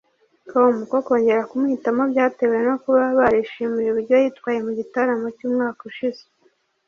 [0.49, 6.23] com ko kongera kumuhitamo byatewe no kuba barishimiye uburyo yitwaye mu gitaramo cy’umwaka ushize